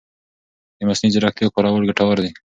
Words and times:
د 0.77 0.79
مصنوعي 0.87 1.13
ځېرکتیا 1.13 1.47
کارول 1.55 1.83
ګټور 1.89 2.17
دي. 2.23 2.31